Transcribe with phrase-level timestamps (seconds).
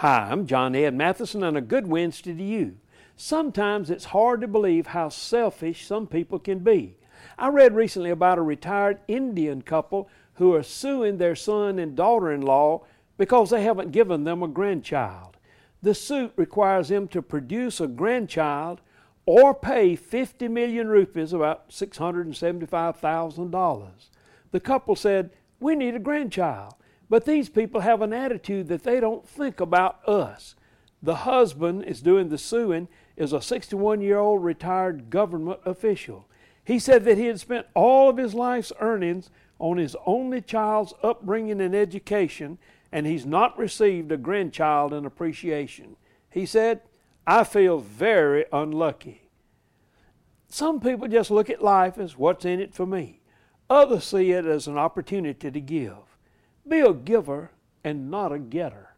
[0.00, 2.76] Hi, I'm John Ed Mathison, and a good Wednesday to you.
[3.16, 6.98] Sometimes it's hard to believe how selfish some people can be.
[7.38, 12.30] I read recently about a retired Indian couple who are suing their son and daughter
[12.30, 12.84] in law
[13.16, 15.38] because they haven't given them a grandchild.
[15.80, 18.82] The suit requires them to produce a grandchild
[19.24, 23.88] or pay 50 million rupees, about $675,000.
[24.50, 26.74] The couple said, We need a grandchild.
[27.08, 30.54] But these people have an attitude that they don't think about us.
[31.02, 36.28] The husband is doing the suing is a 61 year old retired government official.
[36.64, 40.94] He said that he had spent all of his life's earnings on his only child's
[41.02, 42.58] upbringing and education,
[42.90, 45.96] and he's not received a grandchild in appreciation.
[46.28, 46.82] He said,
[47.26, 49.30] I feel very unlucky.
[50.48, 53.20] Some people just look at life as what's in it for me.
[53.70, 56.15] Others see it as an opportunity to give.
[56.68, 57.50] Be a giver
[57.84, 58.95] and not a getter.